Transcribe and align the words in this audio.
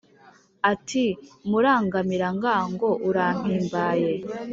Ati: 0.71 1.05
"Murangamirangango, 1.49 2.89
urampimbaye, 3.07 4.11